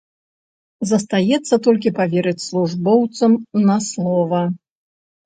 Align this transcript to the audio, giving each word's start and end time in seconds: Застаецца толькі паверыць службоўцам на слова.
Застаецца 0.91 1.59
толькі 1.67 1.93
паверыць 1.99 2.45
службоўцам 2.47 3.37
на 3.69 3.77
слова. 3.89 4.41